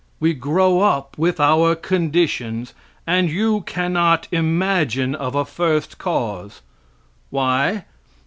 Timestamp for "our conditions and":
1.39-3.29